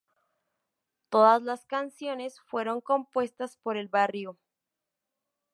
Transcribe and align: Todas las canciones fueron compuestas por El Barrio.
Todas 1.11 1.43
las 1.43 1.67
canciones 1.67 2.39
fueron 2.47 2.81
compuestas 2.81 3.57
por 3.57 3.77
El 3.77 3.87
Barrio. 3.87 4.39